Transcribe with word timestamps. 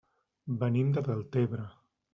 Venim 0.63 0.89
de 0.97 1.05
Deltebre. 1.11 1.71